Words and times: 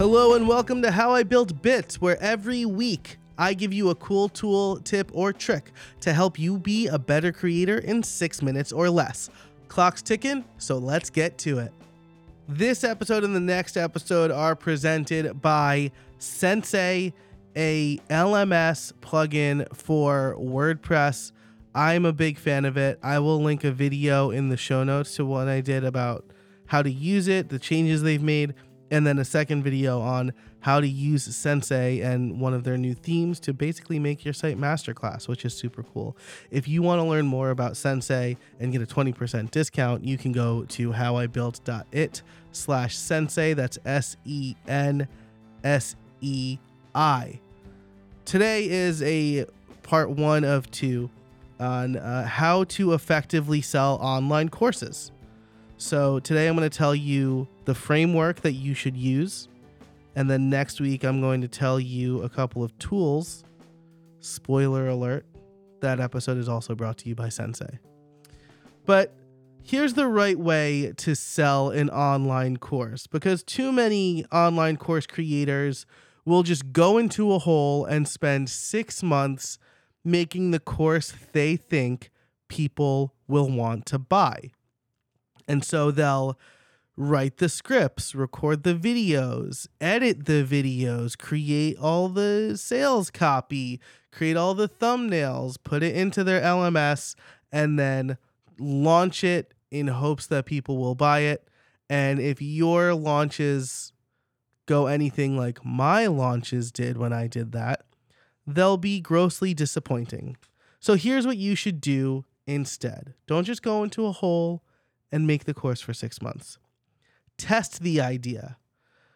Hello 0.00 0.34
and 0.34 0.48
welcome 0.48 0.80
to 0.80 0.90
How 0.90 1.12
I 1.12 1.24
Built 1.24 1.60
Bits, 1.60 2.00
where 2.00 2.18
every 2.22 2.64
week 2.64 3.18
I 3.36 3.52
give 3.52 3.74
you 3.74 3.90
a 3.90 3.94
cool 3.94 4.30
tool, 4.30 4.78
tip, 4.78 5.10
or 5.12 5.30
trick 5.30 5.72
to 6.00 6.14
help 6.14 6.38
you 6.38 6.56
be 6.56 6.86
a 6.86 6.98
better 6.98 7.32
creator 7.32 7.76
in 7.76 8.02
six 8.02 8.40
minutes 8.40 8.72
or 8.72 8.88
less. 8.88 9.28
Clock's 9.68 10.00
ticking, 10.00 10.46
so 10.56 10.78
let's 10.78 11.10
get 11.10 11.36
to 11.40 11.58
it. 11.58 11.74
This 12.48 12.82
episode 12.82 13.24
and 13.24 13.36
the 13.36 13.40
next 13.40 13.76
episode 13.76 14.30
are 14.30 14.56
presented 14.56 15.42
by 15.42 15.92
Sensei, 16.18 17.12
a 17.54 17.98
LMS 18.08 18.94
plugin 19.02 19.66
for 19.76 20.34
WordPress. 20.40 21.32
I'm 21.74 22.06
a 22.06 22.14
big 22.14 22.38
fan 22.38 22.64
of 22.64 22.78
it. 22.78 22.98
I 23.02 23.18
will 23.18 23.42
link 23.42 23.64
a 23.64 23.70
video 23.70 24.30
in 24.30 24.48
the 24.48 24.56
show 24.56 24.82
notes 24.82 25.14
to 25.16 25.26
what 25.26 25.46
I 25.46 25.60
did 25.60 25.84
about 25.84 26.24
how 26.68 26.80
to 26.80 26.90
use 26.90 27.28
it, 27.28 27.50
the 27.50 27.58
changes 27.58 28.00
they've 28.00 28.22
made, 28.22 28.54
and 28.90 29.06
then 29.06 29.18
a 29.18 29.24
second 29.24 29.62
video 29.62 30.00
on 30.00 30.32
how 30.60 30.80
to 30.80 30.86
use 30.86 31.24
Sensei 31.34 32.00
and 32.00 32.40
one 32.40 32.52
of 32.52 32.64
their 32.64 32.76
new 32.76 32.94
themes 32.94 33.40
to 33.40 33.52
basically 33.52 33.98
make 33.98 34.24
your 34.24 34.34
site 34.34 34.58
masterclass, 34.58 35.26
which 35.26 35.44
is 35.44 35.54
super 35.54 35.82
cool. 35.82 36.16
If 36.50 36.68
you 36.68 36.82
want 36.82 37.00
to 37.00 37.04
learn 37.04 37.26
more 37.26 37.50
about 37.50 37.76
Sensei 37.76 38.36
and 38.58 38.72
get 38.72 38.82
a 38.82 38.86
20% 38.86 39.50
discount, 39.50 40.04
you 40.04 40.18
can 40.18 40.32
go 40.32 40.64
to 40.64 40.90
howibuilt.it 40.90 42.22
slash 42.52 42.96
sensei. 42.96 43.54
That's 43.54 43.78
S 43.84 44.16
E 44.24 44.54
N 44.66 45.08
S 45.64 45.96
E 46.20 46.58
I. 46.94 47.40
Today 48.24 48.68
is 48.68 49.02
a 49.02 49.46
part 49.82 50.10
one 50.10 50.44
of 50.44 50.70
two 50.70 51.10
on 51.58 51.96
uh, 51.96 52.26
how 52.26 52.64
to 52.64 52.92
effectively 52.94 53.60
sell 53.60 53.96
online 53.96 54.48
courses. 54.48 55.12
So 55.80 56.20
today 56.20 56.46
I'm 56.46 56.54
going 56.54 56.68
to 56.68 56.78
tell 56.78 56.94
you 56.94 57.48
the 57.64 57.74
framework 57.74 58.42
that 58.42 58.52
you 58.52 58.74
should 58.74 58.98
use. 58.98 59.48
And 60.14 60.28
then 60.30 60.50
next 60.50 60.78
week 60.78 61.04
I'm 61.04 61.22
going 61.22 61.40
to 61.40 61.48
tell 61.48 61.80
you 61.80 62.20
a 62.20 62.28
couple 62.28 62.62
of 62.62 62.78
tools. 62.78 63.44
Spoiler 64.20 64.88
alert, 64.88 65.24
that 65.80 65.98
episode 65.98 66.36
is 66.36 66.50
also 66.50 66.74
brought 66.74 66.98
to 66.98 67.08
you 67.08 67.14
by 67.14 67.30
Sensei. 67.30 67.78
But 68.84 69.16
here's 69.62 69.94
the 69.94 70.06
right 70.06 70.38
way 70.38 70.92
to 70.98 71.14
sell 71.14 71.70
an 71.70 71.88
online 71.88 72.58
course 72.58 73.06
because 73.06 73.42
too 73.42 73.72
many 73.72 74.26
online 74.30 74.76
course 74.76 75.06
creators 75.06 75.86
will 76.26 76.42
just 76.42 76.74
go 76.74 76.98
into 76.98 77.32
a 77.32 77.38
hole 77.38 77.86
and 77.86 78.06
spend 78.06 78.50
six 78.50 79.02
months 79.02 79.58
making 80.04 80.50
the 80.50 80.60
course 80.60 81.14
they 81.32 81.56
think 81.56 82.10
people 82.48 83.14
will 83.26 83.48
want 83.48 83.86
to 83.86 83.98
buy. 83.98 84.50
And 85.50 85.64
so 85.64 85.90
they'll 85.90 86.38
write 86.96 87.38
the 87.38 87.48
scripts, 87.48 88.14
record 88.14 88.62
the 88.62 88.74
videos, 88.74 89.66
edit 89.80 90.26
the 90.26 90.44
videos, 90.44 91.18
create 91.18 91.76
all 91.76 92.08
the 92.08 92.56
sales 92.56 93.10
copy, 93.10 93.80
create 94.12 94.36
all 94.36 94.54
the 94.54 94.68
thumbnails, 94.68 95.56
put 95.64 95.82
it 95.82 95.96
into 95.96 96.22
their 96.22 96.40
LMS, 96.40 97.16
and 97.50 97.80
then 97.80 98.16
launch 98.60 99.24
it 99.24 99.52
in 99.72 99.88
hopes 99.88 100.28
that 100.28 100.46
people 100.46 100.78
will 100.78 100.94
buy 100.94 101.20
it. 101.20 101.48
And 101.88 102.20
if 102.20 102.40
your 102.40 102.94
launches 102.94 103.92
go 104.66 104.86
anything 104.86 105.36
like 105.36 105.64
my 105.64 106.06
launches 106.06 106.70
did 106.70 106.96
when 106.96 107.12
I 107.12 107.26
did 107.26 107.50
that, 107.50 107.86
they'll 108.46 108.76
be 108.76 109.00
grossly 109.00 109.52
disappointing. 109.52 110.36
So 110.78 110.94
here's 110.94 111.26
what 111.26 111.38
you 111.38 111.56
should 111.56 111.80
do 111.80 112.24
instead 112.46 113.14
don't 113.26 113.44
just 113.44 113.62
go 113.62 113.82
into 113.82 114.06
a 114.06 114.12
hole 114.12 114.62
and 115.12 115.26
make 115.26 115.44
the 115.44 115.54
course 115.54 115.80
for 115.80 115.92
six 115.92 116.22
months. 116.22 116.58
Test 117.36 117.80
the 117.80 118.00
idea. 118.00 118.58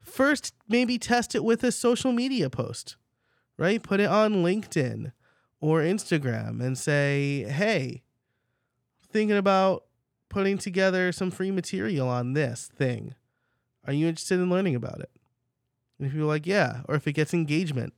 First, 0.00 0.54
maybe 0.68 0.98
test 0.98 1.34
it 1.34 1.44
with 1.44 1.62
a 1.64 1.72
social 1.72 2.12
media 2.12 2.48
post, 2.48 2.96
right? 3.58 3.82
Put 3.82 4.00
it 4.00 4.08
on 4.08 4.44
LinkedIn 4.44 5.12
or 5.60 5.80
Instagram 5.80 6.62
and 6.62 6.78
say, 6.78 7.44
hey, 7.48 8.02
thinking 9.02 9.36
about 9.36 9.84
putting 10.28 10.58
together 10.58 11.12
some 11.12 11.30
free 11.30 11.50
material 11.50 12.08
on 12.08 12.34
this 12.34 12.70
thing. 12.74 13.14
Are 13.86 13.92
you 13.92 14.06
interested 14.06 14.40
in 14.40 14.50
learning 14.50 14.74
about 14.74 15.00
it? 15.00 15.10
And 15.98 16.06
if 16.06 16.14
you're 16.14 16.26
like, 16.26 16.46
yeah, 16.46 16.82
or 16.88 16.94
if 16.94 17.06
it 17.06 17.12
gets 17.12 17.32
engagement, 17.32 17.94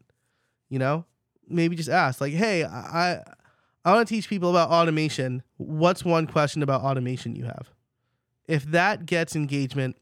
you 0.69 0.79
know, 0.79 1.05
maybe 1.49 1.77
just 1.77 1.89
ask, 1.89 2.21
like, 2.21 2.35
hey, 2.35 2.65
I 2.65 3.23
I 3.85 3.93
want 3.93 4.07
to 4.07 4.15
teach 4.15 4.29
people 4.29 4.51
about 4.51 4.71
automation. 4.71 5.43
What's 5.57 6.05
one 6.05 6.27
question 6.27 6.63
about 6.63 6.83
automation 6.83 7.35
you 7.35 7.45
have? 7.45 7.71
If 8.49 8.65
that 8.65 9.07
gets 9.07 9.37
engagement, 9.37 9.97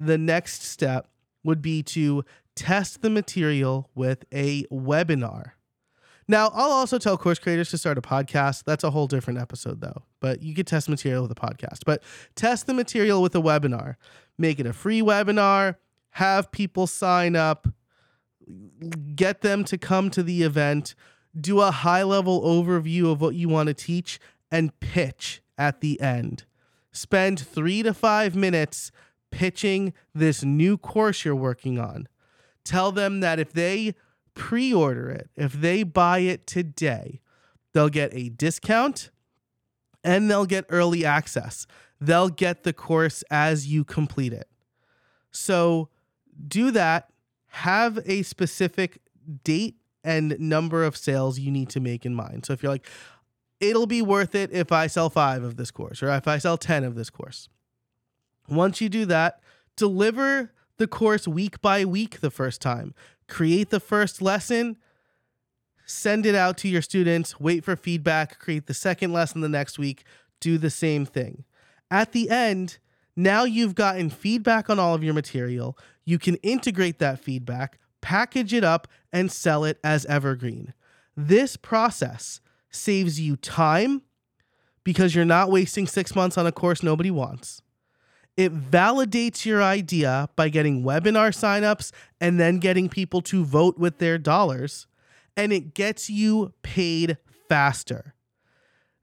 the 0.00 0.16
next 0.16 0.62
step 0.62 1.08
would 1.44 1.60
be 1.60 1.82
to 1.82 2.24
test 2.54 3.02
the 3.02 3.10
material 3.10 3.90
with 3.94 4.24
a 4.32 4.64
webinar. 4.64 5.52
Now, 6.30 6.50
I'll 6.52 6.70
also 6.70 6.98
tell 6.98 7.16
course 7.16 7.38
creators 7.38 7.70
to 7.70 7.78
start 7.78 7.96
a 7.96 8.02
podcast. 8.02 8.64
That's 8.64 8.84
a 8.84 8.90
whole 8.90 9.06
different 9.06 9.38
episode, 9.38 9.80
though. 9.80 10.02
But 10.20 10.42
you 10.42 10.54
could 10.54 10.66
test 10.66 10.88
material 10.88 11.22
with 11.22 11.32
a 11.32 11.34
podcast. 11.34 11.80
But 11.86 12.02
test 12.34 12.66
the 12.66 12.74
material 12.74 13.22
with 13.22 13.34
a 13.34 13.40
webinar. 13.40 13.96
Make 14.36 14.60
it 14.60 14.66
a 14.66 14.72
free 14.72 15.00
webinar, 15.00 15.76
have 16.10 16.52
people 16.52 16.86
sign 16.86 17.34
up, 17.34 17.66
get 19.14 19.40
them 19.40 19.64
to 19.64 19.78
come 19.78 20.10
to 20.10 20.22
the 20.22 20.42
event, 20.42 20.94
do 21.38 21.60
a 21.60 21.70
high 21.70 22.02
level 22.02 22.42
overview 22.42 23.10
of 23.10 23.20
what 23.20 23.34
you 23.34 23.48
want 23.48 23.68
to 23.68 23.74
teach, 23.74 24.20
and 24.50 24.78
pitch 24.80 25.40
at 25.56 25.80
the 25.80 26.00
end. 26.00 26.44
Spend 26.98 27.38
three 27.38 27.84
to 27.84 27.94
five 27.94 28.34
minutes 28.34 28.90
pitching 29.30 29.92
this 30.12 30.42
new 30.42 30.76
course 30.76 31.24
you're 31.24 31.36
working 31.36 31.78
on. 31.78 32.08
Tell 32.64 32.90
them 32.90 33.20
that 33.20 33.38
if 33.38 33.52
they 33.52 33.94
pre 34.34 34.74
order 34.74 35.08
it, 35.08 35.30
if 35.36 35.52
they 35.52 35.84
buy 35.84 36.18
it 36.18 36.44
today, 36.44 37.20
they'll 37.72 37.88
get 37.88 38.12
a 38.12 38.30
discount 38.30 39.10
and 40.02 40.28
they'll 40.28 40.44
get 40.44 40.64
early 40.70 41.04
access. 41.04 41.68
They'll 42.00 42.30
get 42.30 42.64
the 42.64 42.72
course 42.72 43.22
as 43.30 43.68
you 43.68 43.84
complete 43.84 44.32
it. 44.32 44.48
So 45.30 45.90
do 46.48 46.72
that. 46.72 47.10
Have 47.46 48.00
a 48.06 48.22
specific 48.22 48.98
date 49.44 49.76
and 50.02 50.38
number 50.40 50.82
of 50.82 50.96
sales 50.96 51.38
you 51.38 51.52
need 51.52 51.68
to 51.70 51.80
make 51.80 52.04
in 52.04 52.14
mind. 52.14 52.44
So 52.44 52.52
if 52.52 52.62
you're 52.62 52.72
like, 52.72 52.88
it'll 53.60 53.86
be 53.86 54.02
worth 54.02 54.34
it 54.34 54.50
if 54.52 54.72
I 54.72 54.86
sell 54.86 55.10
five 55.10 55.42
of 55.42 55.56
this 55.56 55.70
course 55.70 56.02
or 56.02 56.10
if 56.10 56.28
I 56.28 56.38
sell 56.38 56.56
10 56.56 56.84
of 56.84 56.94
this 56.94 57.10
course. 57.10 57.48
Once 58.48 58.80
you 58.80 58.88
do 58.88 59.04
that, 59.06 59.40
deliver 59.76 60.52
the 60.78 60.86
course 60.86 61.28
week 61.28 61.60
by 61.60 61.84
week 61.84 62.20
the 62.20 62.30
first 62.30 62.60
time. 62.60 62.94
Create 63.28 63.70
the 63.70 63.80
first 63.80 64.22
lesson, 64.22 64.78
send 65.84 66.24
it 66.24 66.34
out 66.34 66.56
to 66.58 66.68
your 66.68 66.82
students, 66.82 67.38
wait 67.38 67.64
for 67.64 67.76
feedback, 67.76 68.38
create 68.38 68.66
the 68.66 68.74
second 68.74 69.12
lesson 69.12 69.40
the 69.40 69.48
next 69.48 69.78
week, 69.78 70.04
do 70.40 70.56
the 70.56 70.70
same 70.70 71.04
thing. 71.04 71.44
At 71.90 72.12
the 72.12 72.30
end, 72.30 72.78
now 73.16 73.44
you've 73.44 73.74
gotten 73.74 74.10
feedback 74.10 74.70
on 74.70 74.78
all 74.78 74.94
of 74.94 75.02
your 75.02 75.14
material. 75.14 75.76
You 76.04 76.18
can 76.18 76.36
integrate 76.36 76.98
that 77.00 77.18
feedback, 77.18 77.78
package 78.00 78.54
it 78.54 78.64
up, 78.64 78.86
and 79.12 79.30
sell 79.30 79.64
it 79.64 79.78
as 79.82 80.06
evergreen. 80.06 80.72
This 81.16 81.56
process 81.56 82.40
saves 82.70 83.20
you 83.20 83.36
time 83.36 84.02
because 84.84 85.14
you're 85.14 85.24
not 85.24 85.50
wasting 85.50 85.86
six 85.86 86.14
months 86.14 86.38
on 86.38 86.46
a 86.46 86.52
course 86.52 86.82
nobody 86.82 87.10
wants. 87.10 87.62
It 88.36 88.70
validates 88.70 89.44
your 89.44 89.62
idea 89.62 90.28
by 90.36 90.48
getting 90.48 90.84
webinar 90.84 91.34
signups 91.34 91.90
and 92.20 92.38
then 92.38 92.58
getting 92.58 92.88
people 92.88 93.20
to 93.22 93.44
vote 93.44 93.78
with 93.78 93.98
their 93.98 94.16
dollars, 94.16 94.86
and 95.36 95.52
it 95.52 95.74
gets 95.74 96.08
you 96.08 96.52
paid 96.62 97.18
faster. 97.48 98.14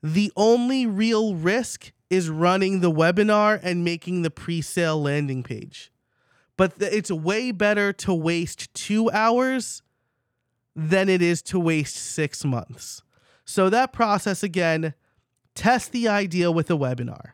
The 0.02 0.32
only 0.38 0.86
real 0.86 1.36
risk 1.36 1.92
is 2.10 2.30
running 2.30 2.80
the 2.80 2.92
webinar 2.92 3.60
and 3.62 3.84
making 3.84 4.22
the 4.22 4.32
pre 4.32 4.62
sale 4.62 5.02
landing 5.02 5.44
page. 5.44 5.92
But 6.58 6.74
it's 6.80 7.12
way 7.12 7.52
better 7.52 7.92
to 7.94 8.14
waste 8.14 8.74
two 8.74 9.12
hours 9.12 9.82
than 10.76 11.10
it 11.10 11.22
is 11.22 11.42
to 11.44 11.60
waste 11.60 11.96
six 11.96 12.46
months. 12.46 13.02
So, 13.46 13.70
that 13.70 13.94
process 13.94 14.42
again, 14.42 14.96
test 15.54 15.92
the 15.92 16.08
idea 16.08 16.52
with 16.52 16.70
a 16.72 16.78
webinar, 16.78 17.34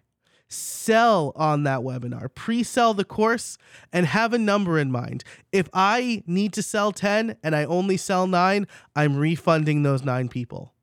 sell 0.49 1.31
on 1.35 1.63
that 1.63 1.79
webinar, 1.79 2.33
pre 2.35 2.63
sell 2.63 2.93
the 2.93 3.05
course, 3.05 3.57
and 3.93 4.05
have 4.05 4.33
a 4.33 4.37
number 4.37 4.77
in 4.77 4.91
mind. 4.91 5.23
If 5.51 5.69
I 5.73 6.23
need 6.27 6.53
to 6.53 6.61
sell 6.61 6.91
10 6.91 7.37
and 7.41 7.55
I 7.55 7.63
only 7.63 7.97
sell 7.97 8.27
nine, 8.27 8.67
I'm 8.95 9.15
refunding 9.15 9.83
those 9.83 10.03
nine 10.03 10.27
people. 10.27 10.73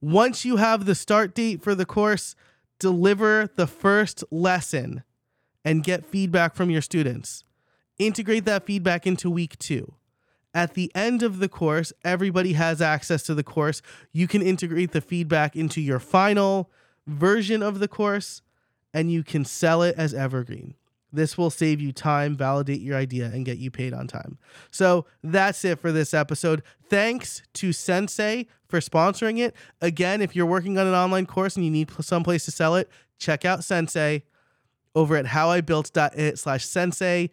Once 0.00 0.44
you 0.44 0.56
have 0.56 0.84
the 0.84 0.94
start 0.94 1.34
date 1.34 1.62
for 1.62 1.74
the 1.74 1.86
course, 1.86 2.34
deliver 2.78 3.48
the 3.56 3.66
first 3.66 4.24
lesson 4.30 5.02
and 5.64 5.82
get 5.82 6.04
feedback 6.04 6.54
from 6.54 6.70
your 6.70 6.82
students. 6.82 7.44
Integrate 7.98 8.44
that 8.44 8.66
feedback 8.66 9.06
into 9.06 9.30
week 9.30 9.58
two. 9.58 9.94
At 10.56 10.72
the 10.72 10.90
end 10.94 11.22
of 11.22 11.38
the 11.38 11.50
course, 11.50 11.92
everybody 12.02 12.54
has 12.54 12.80
access 12.80 13.22
to 13.24 13.34
the 13.34 13.42
course. 13.42 13.82
You 14.10 14.26
can 14.26 14.40
integrate 14.40 14.92
the 14.92 15.02
feedback 15.02 15.54
into 15.54 15.82
your 15.82 15.98
final 15.98 16.70
version 17.06 17.62
of 17.62 17.78
the 17.78 17.88
course 17.88 18.40
and 18.94 19.12
you 19.12 19.22
can 19.22 19.44
sell 19.44 19.82
it 19.82 19.94
as 19.98 20.14
evergreen. 20.14 20.72
This 21.12 21.36
will 21.36 21.50
save 21.50 21.82
you 21.82 21.92
time, 21.92 22.38
validate 22.38 22.80
your 22.80 22.96
idea, 22.96 23.26
and 23.26 23.44
get 23.44 23.58
you 23.58 23.70
paid 23.70 23.92
on 23.92 24.06
time. 24.06 24.38
So 24.70 25.04
that's 25.22 25.62
it 25.62 25.78
for 25.78 25.92
this 25.92 26.14
episode. 26.14 26.62
Thanks 26.88 27.42
to 27.54 27.74
Sensei 27.74 28.46
for 28.66 28.80
sponsoring 28.80 29.38
it. 29.38 29.54
Again, 29.82 30.22
if 30.22 30.34
you're 30.34 30.46
working 30.46 30.78
on 30.78 30.86
an 30.86 30.94
online 30.94 31.26
course 31.26 31.56
and 31.56 31.66
you 31.66 31.70
need 31.70 31.90
some 32.00 32.24
place 32.24 32.46
to 32.46 32.50
sell 32.50 32.76
it, 32.76 32.88
check 33.18 33.44
out 33.44 33.62
Sensei 33.62 34.22
over 34.94 35.16
at 35.16 35.26
howibuilt.it 35.26 36.38
slash 36.38 36.64
sensei, 36.64 37.28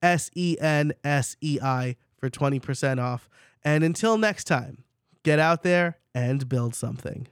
S 0.00 0.30
E 0.34 0.56
N 0.58 0.94
S 1.04 1.36
E 1.42 1.58
I, 1.62 1.96
for 2.16 2.30
20% 2.30 3.00
off. 3.00 3.28
And 3.64 3.84
until 3.84 4.18
next 4.18 4.44
time, 4.44 4.84
get 5.22 5.38
out 5.38 5.62
there 5.62 5.98
and 6.14 6.48
build 6.48 6.74
something. 6.74 7.28